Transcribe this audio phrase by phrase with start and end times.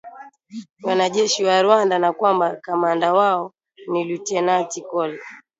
[0.49, 3.53] ni wanajeshi wa Rwanda na kwamba kamanda wao
[3.87, 5.19] ni lutenati col